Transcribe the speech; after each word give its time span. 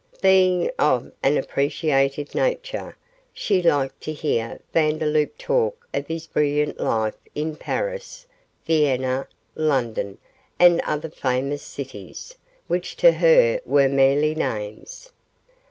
Being 0.23 0.71
of 0.79 1.11
an 1.21 1.37
appreciative 1.37 2.33
nature, 2.33 2.97
she 3.31 3.61
liked 3.61 4.01
to 4.01 4.11
hear 4.13 4.59
Vandeloup 4.73 5.37
talk 5.37 5.87
of 5.93 6.07
his 6.07 6.25
brilliant 6.25 6.79
life 6.79 7.13
in 7.35 7.55
Paris, 7.55 8.25
Vienna, 8.65 9.27
London, 9.53 10.17
and 10.57 10.81
other 10.87 11.11
famous 11.11 11.61
cities, 11.61 12.33
which 12.67 12.95
to 12.95 13.11
her 13.11 13.61
were 13.63 13.87
merely 13.87 14.33
names. 14.33 15.11